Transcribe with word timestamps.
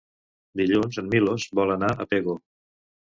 Dilluns 0.61 0.97
en 1.01 1.11
Milos 1.11 1.45
vol 1.59 1.73
anar 1.73 1.91
a 1.93 2.07
Pego. 2.15 2.35